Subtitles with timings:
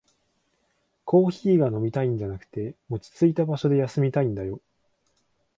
[1.05, 4.59] コーヒーが飲みたいんじゃなくて、落ちついた場所で休みたいんだよ